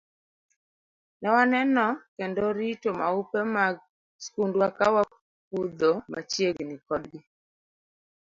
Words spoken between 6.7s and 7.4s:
kodgi.